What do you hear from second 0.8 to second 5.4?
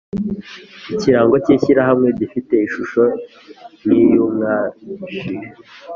Ikirango cy’ ishyirahamwe gifite ishusho nkiy’umwashi